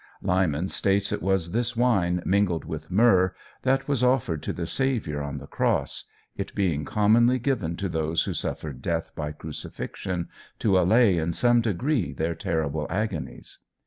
Lyman 0.23 0.67
states 0.69 1.11
it 1.11 1.21
was 1.21 1.51
this 1.51 1.75
wine, 1.77 2.23
"mingled 2.25 2.65
with 2.65 2.89
myrrh," 2.89 3.35
that 3.61 3.87
was 3.87 4.03
offered 4.03 4.41
to 4.41 4.51
the 4.51 4.65
Saviour 4.65 5.21
on 5.21 5.37
the 5.37 5.45
Cross, 5.45 6.05
it 6.35 6.55
being 6.55 6.85
commonly 6.85 7.37
given 7.37 7.75
to 7.77 7.87
those 7.87 8.23
who 8.23 8.33
suffered 8.33 8.81
death 8.81 9.11
by 9.15 9.31
crucifixion 9.31 10.27
to 10.57 10.79
allay 10.79 11.19
in 11.19 11.33
some 11.33 11.61
degree 11.61 12.13
their 12.13 12.33
terrible 12.33 12.87
agonies. 12.89 13.59